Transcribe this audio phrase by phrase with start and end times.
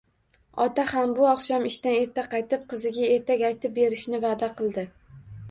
[0.63, 4.89] Ota ham bu oqshom ishdan erta qaytib, qiziga ertak aytib berishni va`da qildi